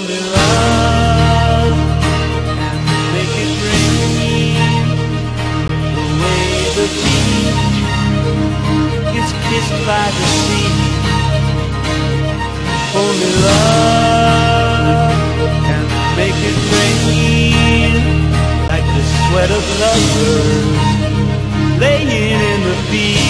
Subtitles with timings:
[0.00, 1.76] only love.
[6.76, 6.86] The
[9.48, 10.70] kissed by the sea.
[12.94, 15.14] Only love.
[15.66, 15.84] Can
[16.16, 17.94] make it rain.
[18.68, 20.80] Like the sweat of lovers
[21.80, 23.29] Laying in the field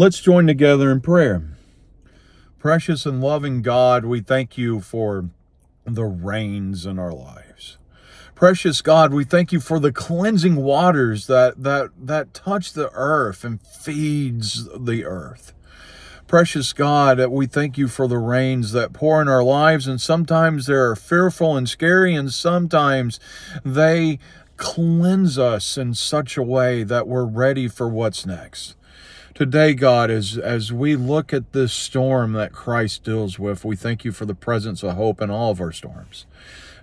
[0.00, 1.42] Let's join together in prayer.
[2.58, 5.28] Precious and loving God, we thank you for
[5.84, 7.76] the rains in our lives.
[8.34, 13.44] Precious God, we thank you for the cleansing waters that that that touch the earth
[13.44, 15.52] and feeds the earth.
[16.26, 20.64] Precious God, we thank you for the rains that pour in our lives, and sometimes
[20.64, 23.20] they are fearful and scary, and sometimes
[23.66, 24.18] they
[24.56, 28.76] cleanse us in such a way that we're ready for what's next.
[29.40, 34.04] Today, God, as, as we look at this storm that Christ deals with, we thank
[34.04, 36.26] you for the presence of hope in all of our storms.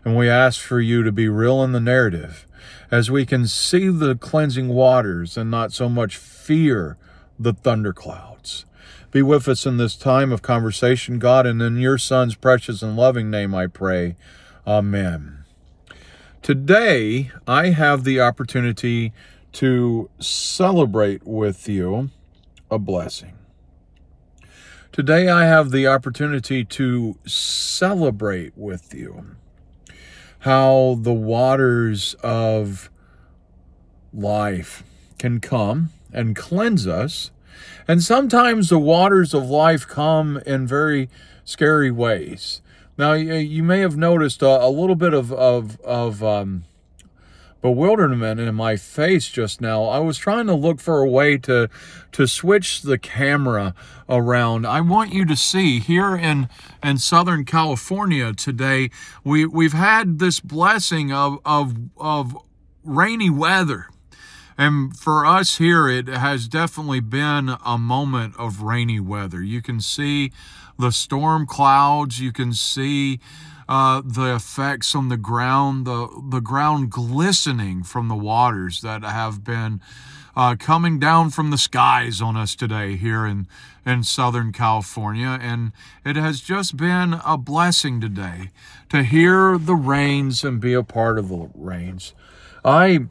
[0.04, 2.48] And we ask for you to be real in the narrative
[2.89, 6.98] as we can see the cleansing waters and not so much fear
[7.38, 8.65] the thunderclouds.
[9.12, 12.98] Be with us in this time of conversation, God, and in your Son's precious and
[12.98, 14.15] loving name I pray.
[14.65, 15.45] Amen.
[16.42, 19.13] Today, I have the opportunity
[19.51, 22.10] to celebrate with you
[22.69, 23.34] a blessing.
[24.92, 29.36] Today, I have the opportunity to celebrate with you
[30.40, 32.90] how the waters of
[34.14, 34.84] life
[35.19, 37.31] can come and cleanse us.
[37.88, 41.10] And sometimes the waters of life come in very
[41.44, 42.62] scary ways.
[42.98, 46.63] Now, you may have noticed a, little bit of, of, of um,
[47.62, 49.86] bewilderment in my face just now.
[49.86, 51.69] I was trying to look for a way to
[52.12, 53.74] to switch the camera
[54.09, 54.65] around.
[54.65, 56.50] I want you to see here in
[56.83, 58.89] in Southern California today,
[59.24, 62.38] we we've had this blessing of of of
[62.83, 63.89] rainy weather.
[64.60, 69.44] And for us here, it has definitely been a moment of rainy weather.
[69.44, 70.31] You can see
[70.80, 72.19] the storm clouds.
[72.19, 73.19] You can see
[73.69, 79.44] uh, the effects on the ground, the, the ground glistening from the waters that have
[79.44, 79.81] been
[80.36, 83.48] uh, coming down from the skies on us today here in,
[83.86, 85.40] in Southern California.
[85.42, 85.72] And
[86.06, 88.52] it has just been a blessing today
[88.90, 92.13] to hear the rains and be a part of the rains.
[92.63, 93.08] I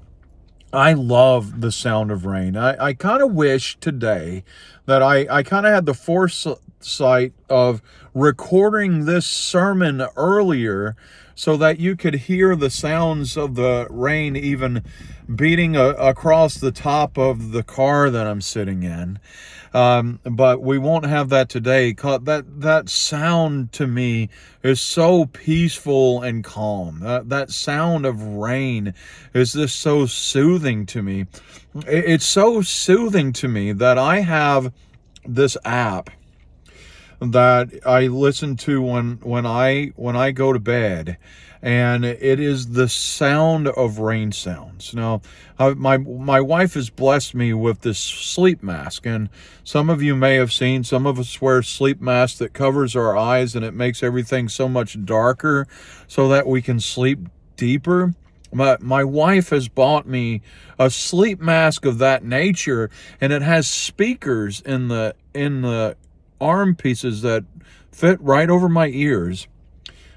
[0.73, 2.57] I love the sound of rain.
[2.57, 4.45] I, I kind of wish today
[4.85, 5.95] that I, I kind of had the
[6.87, 7.83] foresight of
[8.15, 10.95] recording this sermon earlier
[11.35, 14.85] so that you could hear the sounds of the rain even
[15.35, 19.19] beating a, across the top of the car that I'm sitting in.
[19.75, 21.93] Um, but we won't have that today.
[21.93, 24.29] That that sound to me
[24.63, 27.01] is so peaceful and calm.
[27.01, 28.95] That that sound of rain
[29.35, 31.27] is just so soothing to me.
[31.75, 34.73] It's so soothing to me that I have
[35.27, 36.11] this app
[37.21, 41.17] that I listen to when when I when I go to bed,
[41.63, 44.95] and it is the sound of rain sounds.
[44.95, 45.23] Now,
[45.59, 49.31] I, my my wife has blessed me with this sleep mask, and
[49.65, 50.85] some of you may have seen.
[50.85, 54.69] Some of us wear sleep masks that covers our eyes, and it makes everything so
[54.69, 55.67] much darker,
[56.07, 58.15] so that we can sleep deeper.
[58.53, 60.41] My, my wife has bought me
[60.79, 65.97] a sleep mask of that nature and it has speakers in the in the
[66.41, 67.45] arm pieces that
[67.93, 69.49] fit right over my ears.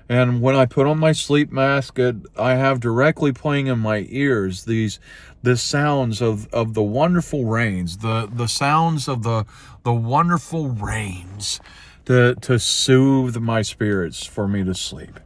[0.08, 4.08] And when I put on my sleep mask, it, I have directly playing in my
[4.10, 5.00] ears these
[5.44, 9.46] the sounds of, of the wonderful rains, the, the sounds of the
[9.84, 11.62] the wonderful rains
[12.06, 15.20] to, to soothe my spirits for me to sleep.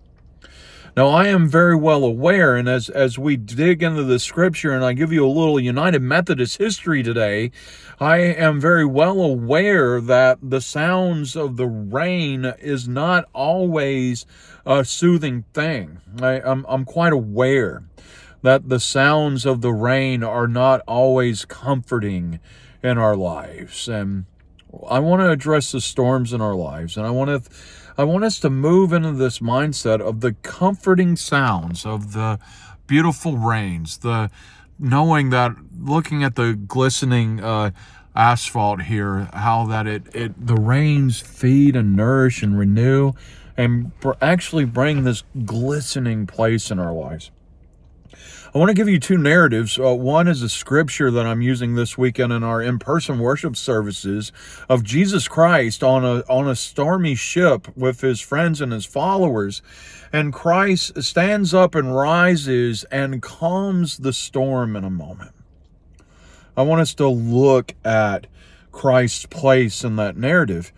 [0.95, 4.85] Now, I am very well aware, and as, as we dig into the scripture and
[4.85, 7.49] I give you a little United Methodist history today,
[7.99, 14.27] I am very well aware that the sounds of the rain is not always
[14.67, 15.97] a soothing thing.
[16.21, 17.85] I, I'm, I'm quite aware
[18.43, 22.39] that the sounds of the rain are not always comforting
[22.83, 23.87] in our lives.
[23.87, 24.25] And
[24.87, 27.49] I want to address the storms in our lives, and I want to
[27.97, 32.39] I want us to move into this mindset of the comforting sounds of the
[32.87, 34.31] beautiful rains, the
[34.79, 37.71] knowing that looking at the glistening uh,
[38.15, 43.13] asphalt here, how that it, it the rains feed and nourish and renew
[43.55, 47.29] and actually bring this glistening place in our lives.
[48.53, 49.79] I want to give you two narratives.
[49.79, 54.31] Uh, one is a scripture that I'm using this weekend in our in-person worship services
[54.69, 59.63] of Jesus Christ on a on a stormy ship with his friends and his followers.
[60.11, 65.31] And Christ stands up and rises and calms the storm in a moment.
[66.55, 68.27] I want us to look at
[68.71, 70.71] Christ's place in that narrative.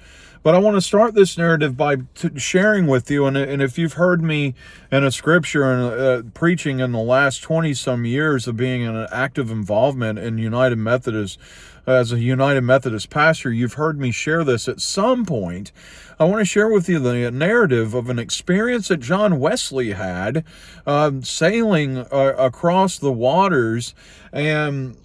[0.46, 3.80] But I want to start this narrative by t- sharing with you, and, and if
[3.80, 4.54] you've heard me
[4.92, 8.96] in a scripture and uh, preaching in the last 20 some years of being in
[8.96, 11.40] an active involvement in United Methodist,
[11.88, 15.72] as a United Methodist pastor, you've heard me share this at some point.
[16.20, 20.46] I want to share with you the narrative of an experience that John Wesley had
[20.86, 23.96] um, sailing uh, across the waters
[24.32, 24.96] and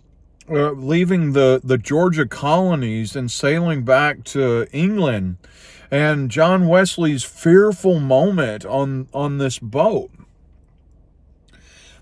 [0.50, 5.36] uh, leaving the, the Georgia colonies and sailing back to England
[5.90, 10.10] and John Wesley's fearful moment on, on this boat.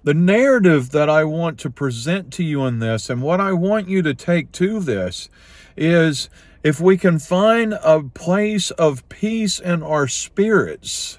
[0.03, 3.89] The narrative that I want to present to you in this and what I want
[3.89, 5.29] you to take to this
[5.77, 6.31] is
[6.63, 11.19] if we can find a place of peace in our spirits,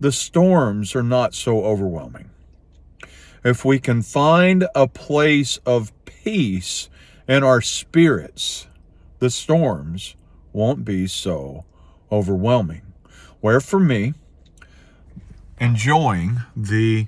[0.00, 2.30] the storms are not so overwhelming.
[3.44, 5.92] If we can find a place of
[6.28, 6.90] peace
[7.26, 8.66] in our spirits,
[9.18, 10.14] the storms
[10.52, 11.64] won't be so
[12.12, 12.82] overwhelming.
[13.40, 14.12] Where for me,
[15.58, 17.06] enjoying the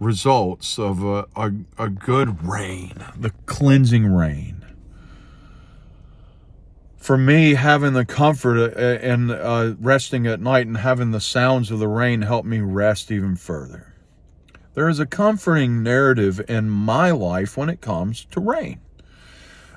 [0.00, 4.64] results of a, a, a good rain, the cleansing rain.
[6.96, 11.78] For me, having the comfort and uh, resting at night and having the sounds of
[11.78, 13.93] the rain help me rest even further.
[14.74, 18.80] There is a comforting narrative in my life when it comes to rain.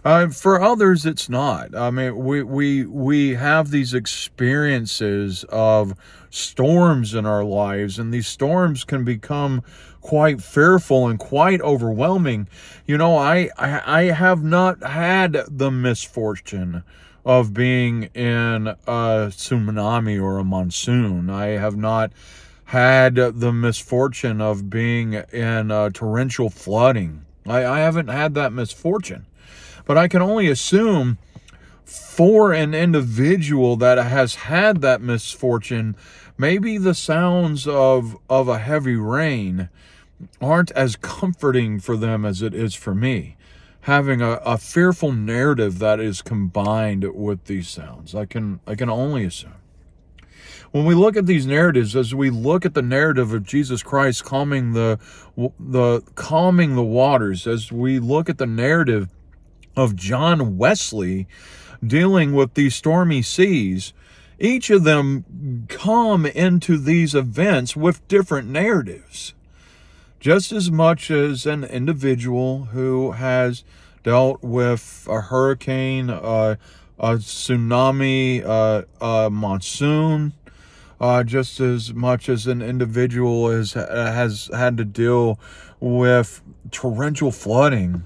[0.04, 1.76] Uh, for others, it's not.
[1.76, 5.96] I mean, we we we have these experiences of
[6.30, 9.64] storms in our lives, and these storms can become
[10.00, 12.48] quite fearful and quite overwhelming.
[12.86, 16.84] You know, I I, I have not had the misfortune
[17.26, 21.30] of being in a tsunami or a monsoon.
[21.30, 22.14] I have not
[22.68, 27.26] had the misfortune of being in uh, torrential flooding.
[27.46, 29.26] I, I haven't had that misfortune.
[29.86, 31.18] But I can only assume
[31.86, 35.96] for an individual that has had that misfortune,
[36.38, 39.70] maybe the sounds of, of a heavy rain
[40.42, 43.38] aren't as comforting for them as it is for me.
[43.82, 48.14] Having a, a fearful narrative that is combined with these sounds.
[48.14, 49.54] I can I can only assume
[50.72, 54.24] when we look at these narratives as we look at the narrative of Jesus Christ
[54.24, 55.00] calming the
[55.60, 59.10] the calming the waters as we look at the narrative
[59.76, 61.28] of John Wesley
[61.86, 63.94] dealing with these stormy seas
[64.40, 69.34] each of them come into these events with different narratives.
[70.20, 73.64] Just as much as an individual who has
[74.04, 76.56] dealt with a hurricane uh,
[77.00, 80.34] a tsunami, uh, a monsoon,
[81.00, 85.40] uh, just as much as an individual has has had to deal
[85.80, 88.04] with torrential flooding.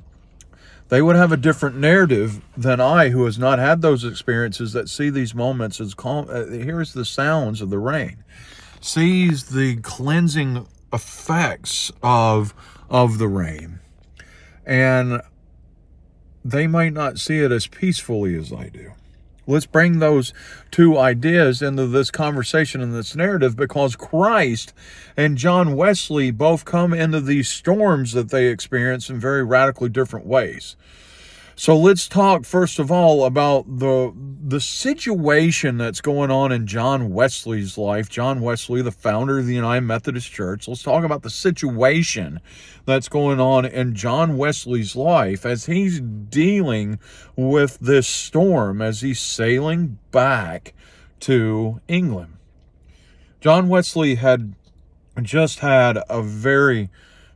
[0.90, 4.90] They would have a different narrative than I, who has not had those experiences, that
[4.90, 6.28] see these moments as calm.
[6.30, 8.26] Uh, here's the sounds of the rain,
[8.82, 12.54] sees the cleansing effects of
[12.90, 13.80] of the rain,
[14.66, 15.22] and
[16.44, 18.92] they might not see it as peacefully as I do.
[19.52, 20.34] Let's bring those
[20.72, 24.74] two ideas into this conversation and this narrative because Christ
[25.18, 30.26] and John Wesley both come into these storms that they experience in very radically different
[30.26, 30.78] ways.
[31.62, 34.12] So let's talk first of all about the
[34.44, 38.10] the situation that's going on in John Wesley's life.
[38.10, 40.68] John Wesley, the founder of the United Methodist Church.
[40.68, 42.40] Let's talk about the situation
[42.86, 46.98] that's going on in John Wesley's life as he's dealing
[47.36, 50.74] with this storm as he's sailing back
[51.20, 52.38] to England.
[53.40, 54.56] John Wesley had
[55.22, 56.90] just had a very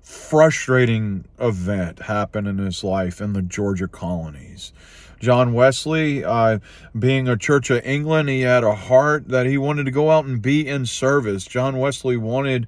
[0.06, 4.72] frustrating event happened in his life in the Georgia colonies.
[5.20, 6.60] John Wesley, uh,
[6.98, 10.26] being a Church of England, he had a heart that he wanted to go out
[10.26, 11.46] and be in service.
[11.46, 12.68] John Wesley wanted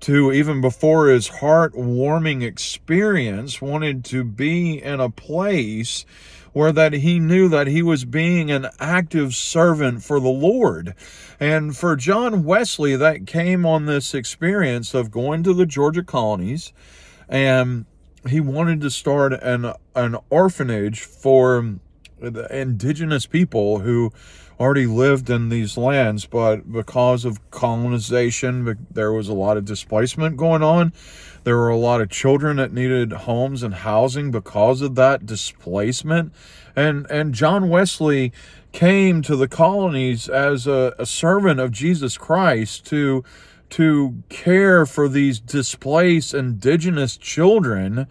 [0.00, 6.06] to, even before his heart-warming experience, wanted to be in a place
[6.56, 10.94] where that he knew that he was being an active servant for the Lord.
[11.38, 16.72] And for John Wesley, that came on this experience of going to the Georgia colonies,
[17.28, 17.84] and
[18.26, 21.74] he wanted to start an an orphanage for
[22.18, 24.10] the indigenous people who
[24.58, 30.36] already lived in these lands, but because of colonization, there was a lot of displacement
[30.36, 30.92] going on.
[31.44, 36.32] There were a lot of children that needed homes and housing because of that displacement.
[36.74, 38.32] And, and John Wesley
[38.72, 43.24] came to the colonies as a, a servant of Jesus Christ to,
[43.70, 48.06] to care for these displaced indigenous children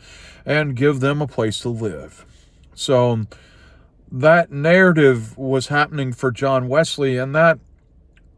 [0.45, 2.25] and give them a place to live.
[2.73, 3.25] So
[4.15, 7.60] that narrative was happening for John Wesley, and that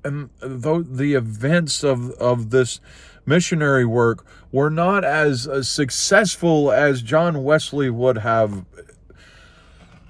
[0.03, 2.79] and though the events of of this
[3.27, 8.65] missionary work were not as, as successful as John Wesley would have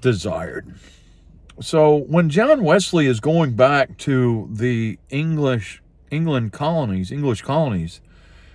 [0.00, 0.74] desired.
[1.60, 8.00] So when John Wesley is going back to the English England colonies, English colonies,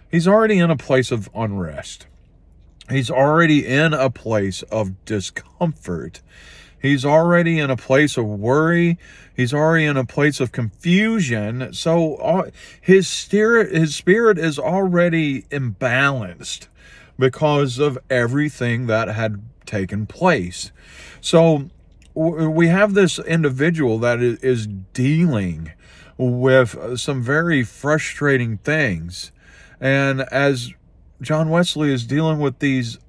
[0.09, 2.07] he's already in a place of unrest.
[2.89, 6.21] He's already in a place of discomfort.
[6.83, 8.99] He's already in a place of worry.
[9.33, 11.71] He's already in a place of confusion.
[11.71, 16.67] So uh, his spirit, his spirit is already imbalanced
[17.17, 20.73] because of everything that had taken place.
[21.21, 21.69] So
[22.13, 25.71] we have this individual that is dealing
[26.17, 29.31] with some very frustrating things.
[29.79, 30.73] And as
[31.21, 32.99] John Wesley is dealing with these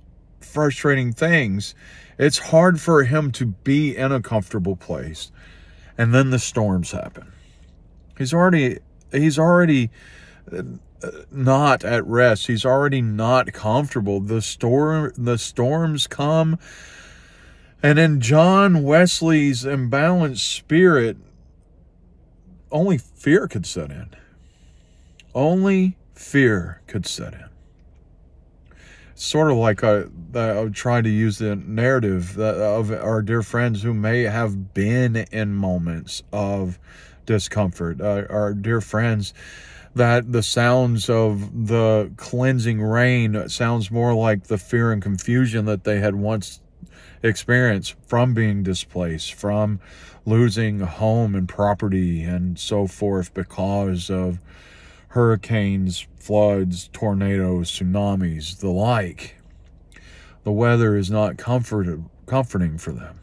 [0.40, 1.74] frustrating things,
[2.18, 5.30] it's hard for him to be in a comfortable place.
[5.96, 7.32] And then the storms happen.
[8.18, 8.78] He's already
[9.12, 9.90] he's already
[10.52, 10.62] uh,
[11.30, 12.46] not at rest.
[12.46, 14.20] He's already not comfortable.
[14.20, 16.58] The storm the storms come
[17.84, 21.18] and in John Wesley's imbalanced spirit,
[22.72, 24.08] only fear could set in.
[25.34, 27.53] Only fear could set in.
[29.16, 30.04] Sort of like I,
[30.34, 35.54] I trying to use the narrative of our dear friends who may have been in
[35.54, 36.78] moments of
[37.24, 38.00] discomfort.
[38.00, 39.32] Uh, our dear friends
[39.94, 45.84] that the sounds of the cleansing rain sounds more like the fear and confusion that
[45.84, 46.60] they had once
[47.22, 49.80] experienced from being displaced, from
[50.26, 54.38] losing home and property and so forth because of
[55.14, 59.36] hurricanes, floods, tornadoes, tsunamis, the like.
[60.42, 63.20] The weather is not comforted, comforting for them.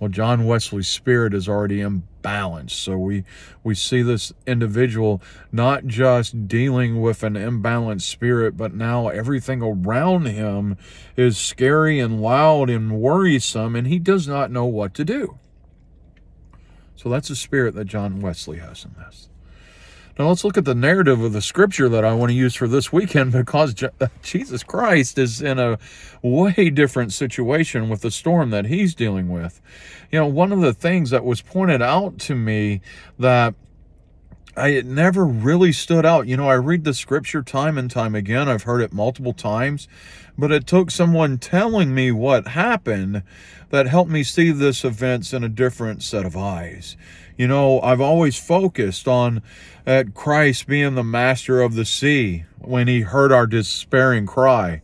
[0.00, 2.70] Well, John Wesley's spirit is already imbalanced.
[2.70, 3.24] So we,
[3.62, 5.20] we see this individual
[5.52, 10.78] not just dealing with an imbalanced spirit, but now everything around him
[11.14, 15.38] is scary and loud and worrisome, and he does not know what to do.
[16.94, 19.28] So that's the spirit that John Wesley has in this.
[20.18, 22.66] Now let's look at the narrative of the scripture that I want to use for
[22.66, 25.78] this weekend because uh, Jesus Christ is in a
[26.22, 29.60] way different situation with the storm that he's dealing with.
[30.10, 32.80] You know, one of the things that was pointed out to me
[33.18, 33.54] that
[34.56, 36.26] I it never really stood out.
[36.26, 38.48] You know, I read the scripture time and time again.
[38.48, 39.86] I've heard it multiple times,
[40.38, 43.22] but it took someone telling me what happened
[43.68, 46.96] that helped me see this events in a different set of eyes.
[47.36, 49.42] You know, I've always focused on
[49.86, 54.80] at Christ being the master of the sea when he heard our despairing cry.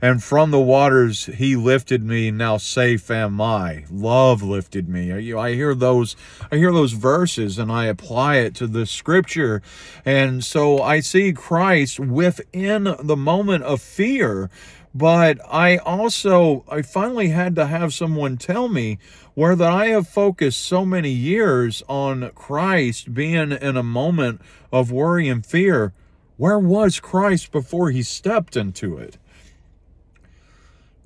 [0.00, 3.84] And from the waters he lifted me, now safe am I.
[3.88, 5.32] Love lifted me.
[5.32, 6.16] I hear those
[6.50, 9.62] I hear those verses and I apply it to the scripture.
[10.04, 14.50] And so I see Christ within the moment of fear
[14.94, 18.98] but I also I finally had to have someone tell me
[19.34, 24.40] where that I have focused so many years on Christ being in a moment
[24.70, 25.92] of worry and fear.
[26.36, 29.16] Where was Christ before he stepped into it?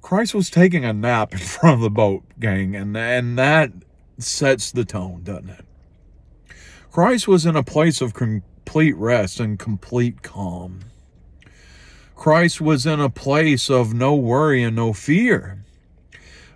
[0.03, 3.73] Christ was taking a nap in front of the boat, gang, and, and that
[4.19, 5.65] sets the tone, doesn't it?
[6.91, 10.81] Christ was in a place of complete rest and complete calm.
[12.15, 15.65] Christ was in a place of no worry and no fear.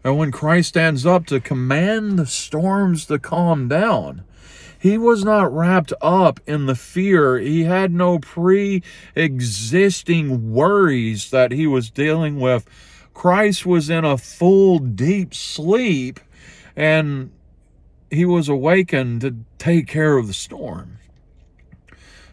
[0.03, 4.25] And when Christ stands up to command the storms to calm down,
[4.79, 7.39] he was not wrapped up in the fear.
[7.39, 8.83] He had no pre
[9.15, 12.67] existing worries that he was dealing with.
[13.13, 16.19] Christ was in a full, deep sleep,
[16.75, 17.31] and
[18.11, 20.97] he was awakened to take care of the storm.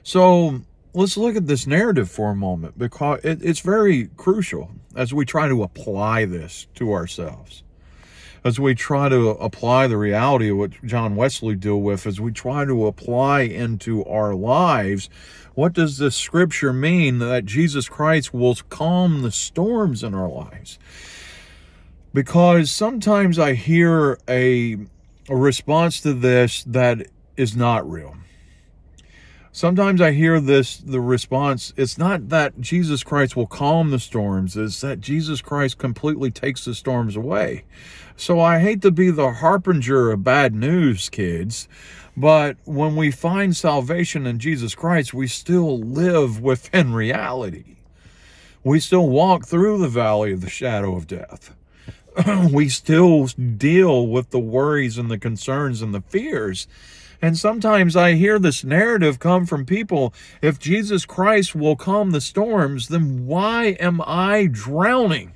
[0.02, 0.62] So
[0.98, 5.24] let's look at this narrative for a moment because it, it's very crucial as we
[5.24, 7.64] try to apply this to ourselves.
[8.44, 12.32] As we try to apply the reality of what John Wesley deal with, as we
[12.32, 15.08] try to apply into our lives,
[15.54, 20.80] what does this scripture mean that Jesus Christ will calm the storms in our lives?
[22.12, 24.78] Because sometimes I hear a,
[25.30, 28.16] a response to this that is not real
[29.58, 34.56] sometimes I hear this the response it's not that Jesus Christ will calm the storms,
[34.56, 37.64] it's that Jesus Christ completely takes the storms away.
[38.16, 41.68] So I hate to be the harbinger of bad news, kids,
[42.16, 47.78] but when we find salvation in Jesus Christ, we still live within reality.
[48.64, 51.56] We still walk through the valley of the shadow of death.
[52.52, 56.68] we still deal with the worries and the concerns and the fears.
[57.22, 62.22] And sometimes I hear this narrative come from people if Jesus Christ will calm the
[62.22, 65.34] storms, then why am I drowning?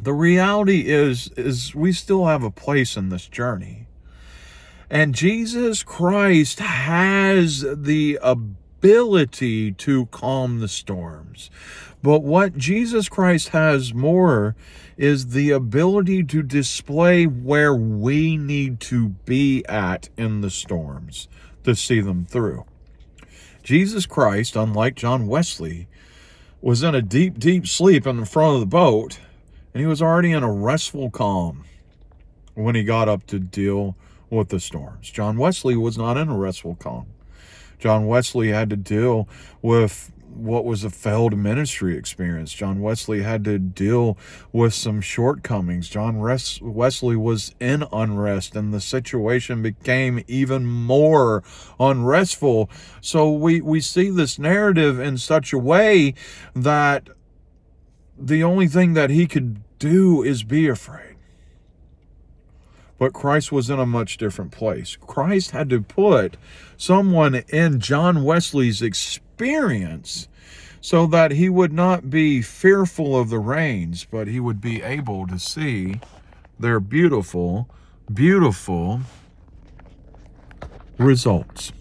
[0.00, 3.86] The reality is is we still have a place in this journey.
[4.90, 11.50] And Jesus Christ has the ability to calm the storms.
[12.04, 14.54] But what Jesus Christ has more
[14.98, 21.28] is the ability to display where we need to be at in the storms
[21.62, 22.66] to see them through.
[23.62, 25.88] Jesus Christ, unlike John Wesley,
[26.60, 29.18] was in a deep, deep sleep in the front of the boat,
[29.72, 31.64] and he was already in a restful calm
[32.52, 33.96] when he got up to deal
[34.28, 35.10] with the storms.
[35.10, 37.06] John Wesley was not in a restful calm.
[37.78, 39.26] John Wesley had to deal
[39.62, 42.52] with what was a failed ministry experience.
[42.52, 44.18] John Wesley had to deal
[44.52, 45.88] with some shortcomings.
[45.88, 51.42] John Wesley was in unrest, and the situation became even more
[51.78, 52.68] unrestful.
[53.00, 56.14] So we, we see this narrative in such a way
[56.54, 57.08] that
[58.18, 61.16] the only thing that he could do is be afraid.
[62.96, 64.96] But Christ was in a much different place.
[64.96, 66.36] Christ had to put
[66.76, 69.23] someone in John Wesley's experience
[70.80, 75.26] so that he would not be fearful of the rains, but he would be able
[75.26, 76.00] to see
[76.58, 77.68] their beautiful,
[78.12, 79.00] beautiful
[80.98, 81.72] results.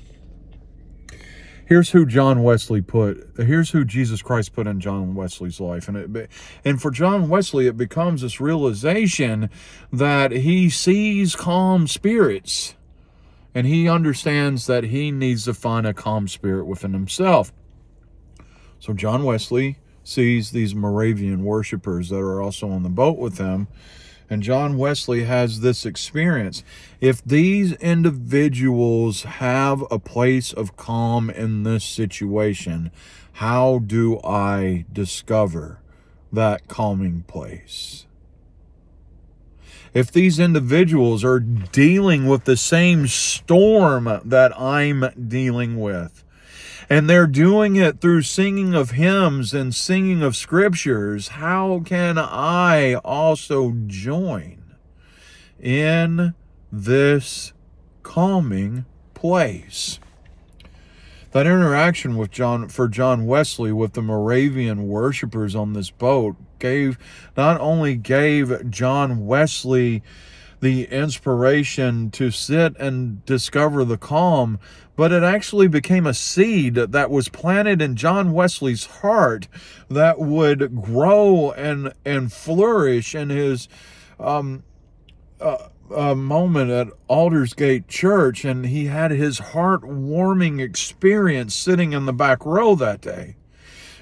[1.66, 3.32] Here's who John Wesley put.
[3.38, 6.30] Here's who Jesus Christ put in John Wesley's life, and it,
[6.64, 9.50] and for John Wesley, it becomes this realization
[9.92, 12.76] that he sees calm spirits,
[13.54, 17.52] and he understands that he needs to find a calm spirit within himself.
[18.80, 23.68] So John Wesley sees these Moravian worshippers that are also on the boat with him
[24.30, 26.64] and John Wesley has this experience.
[27.00, 32.92] If these individuals have a place of calm in this situation,
[33.34, 35.80] how do I discover
[36.32, 38.08] that calming place?
[39.94, 46.24] If these individuals are dealing with the same storm that I'm dealing with,
[46.90, 52.96] and they're doing it through singing of hymns and singing of scriptures, how can I
[52.96, 54.76] also join
[55.60, 56.34] in
[56.72, 57.54] this
[58.02, 60.00] calming place?
[61.34, 67.00] That interaction with John for John Wesley with the Moravian worshippers on this boat gave
[67.36, 70.04] not only gave John Wesley
[70.62, 74.60] the inspiration to sit and discover the calm,
[74.96, 79.48] but it actually became a seed that was planted in John Wesley's heart
[79.90, 83.68] that would grow and and flourish in his
[84.20, 84.64] um,
[85.42, 92.14] uh, uh, moment at Aldersgate Church, and he had his heart-warming experience sitting in the
[92.14, 93.36] back row that day.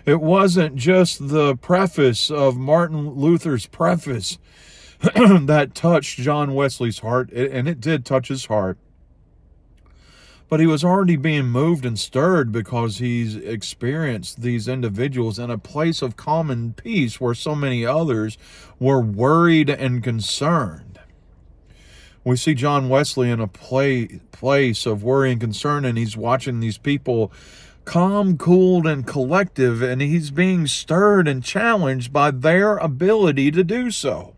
[0.06, 4.39] It wasn't just the preface of Martin Luther's preface
[5.02, 8.78] that touched John Wesley's heart, and it did touch his heart
[10.52, 15.58] but he was already being moved and stirred because he's experienced these individuals in a
[15.58, 18.38] place of common peace where so many others
[18.78, 20.90] were worried and concerned.
[22.23, 26.60] We see John Wesley in a play, place of worry and concern, and he's watching
[26.60, 27.31] these people
[27.84, 33.89] calm, cooled, and collective, and he's being stirred and challenged by their ability to do
[33.89, 34.36] so.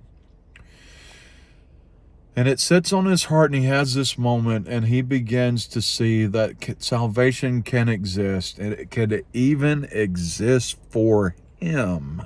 [2.35, 5.81] And it sits on his heart, and he has this moment, and he begins to
[5.81, 12.21] see that salvation can exist, and it could even exist for him.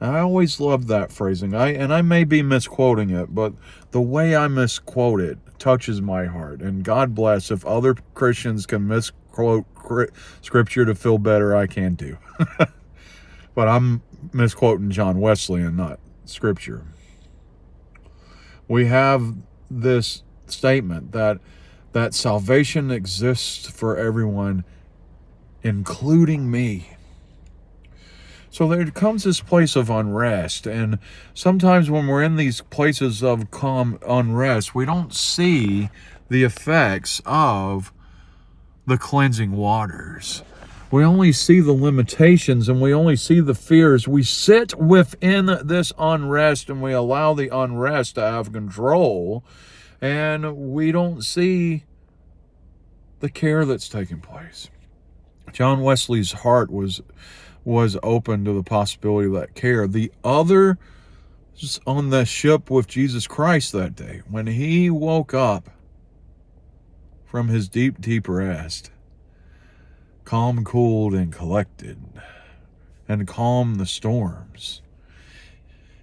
[0.00, 1.54] I always love that phrasing.
[1.54, 3.54] I and I may be misquoting it, but
[3.90, 6.60] the way I misquote it touches my heart.
[6.60, 9.66] And God bless if other Christians can misquote
[10.40, 12.16] scripture to feel better, I can too.
[13.54, 16.84] but I'm misquoting John Wesley and not scripture
[18.68, 19.34] we have
[19.70, 21.38] this statement that
[21.92, 24.64] that salvation exists for everyone
[25.62, 26.90] including me
[28.50, 30.98] so there comes this place of unrest and
[31.34, 35.90] sometimes when we're in these places of calm unrest we don't see
[36.28, 37.92] the effects of
[38.86, 40.42] the cleansing waters
[40.90, 44.08] we only see the limitations and we only see the fears.
[44.08, 49.44] We sit within this unrest and we allow the unrest to have control,
[50.00, 51.84] and we don't see
[53.20, 54.70] the care that's taking place.
[55.52, 57.02] John Wesley's heart was
[57.68, 59.86] was open to the possibility of that care.
[59.86, 60.78] The other
[61.86, 65.68] on the ship with Jesus Christ that day, when he woke up
[67.26, 68.90] from his deep, deep rest,
[70.24, 71.98] calm, cooled, and collected,
[73.06, 74.80] and calmed the storms.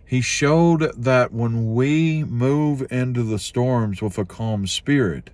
[0.06, 5.32] He showed that when we move into the storms with a calm spirit,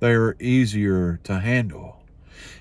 [0.00, 2.02] they are easier to handle.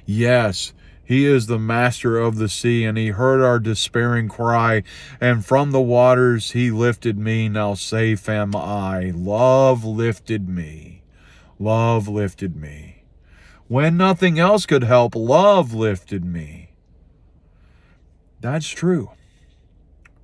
[0.05, 0.73] Yes,
[1.05, 4.83] he is the master of the sea, and he heard our despairing cry,
[5.19, 7.49] and from the waters he lifted me.
[7.49, 9.11] Now safe am I.
[9.13, 11.03] Love lifted me.
[11.59, 13.03] Love lifted me.
[13.67, 16.71] When nothing else could help, love lifted me.
[18.39, 19.11] That's true.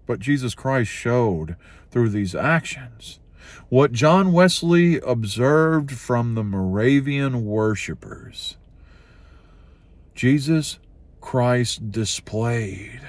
[0.05, 1.55] But Jesus Christ showed
[1.91, 3.19] through these actions
[3.69, 8.57] what John Wesley observed from the Moravian worshippers
[10.19, 10.79] Jesus
[11.21, 12.99] Christ displayed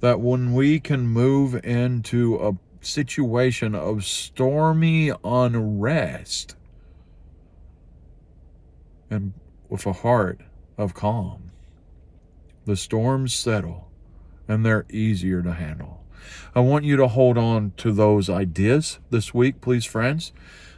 [0.00, 6.56] that when we can move into a situation of stormy unrest
[9.08, 9.32] and
[9.70, 10.42] with a heart
[10.76, 11.52] of calm,
[12.66, 13.90] the storms settle
[14.46, 16.04] and they're easier to handle.
[16.54, 20.32] I want you to hold on to those ideas this week, please, friends.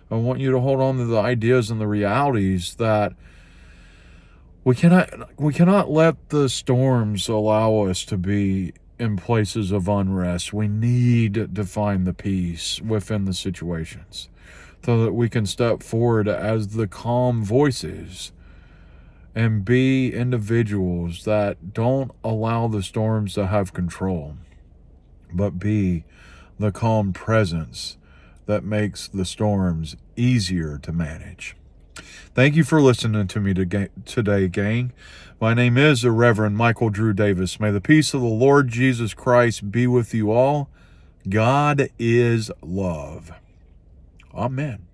[0.09, 3.15] I want you to hold on to the ideas and the realities that
[4.69, 10.53] we cannot we cannot let the storms allow us to be in places of unrest.
[10.53, 14.29] We need to find the peace within the situations
[14.85, 18.33] so that we can step forward as the calm voices
[19.35, 24.37] and be individuals that don't allow the storms to have control,
[25.33, 26.05] but be
[26.59, 27.97] the calm presence
[28.45, 31.57] that makes the storms easier to manage.
[32.35, 34.93] Thank you for listening to me today, gang.
[35.41, 37.61] My name is the Reverend Michael Drew Davis.
[37.61, 40.69] May the peace of the Lord Jesus Christ be with you all.
[41.29, 43.33] God is love.
[44.35, 44.88] Amen.